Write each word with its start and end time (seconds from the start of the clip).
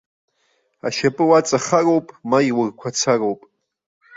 Ашьапы 0.87 1.23
уаҵахароуп 1.29 2.07
ма 2.29 2.39
иурқәацароуп! 2.49 3.41